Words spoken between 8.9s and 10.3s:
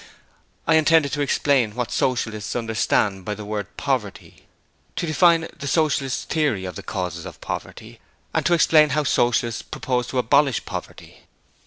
how Socialists propose to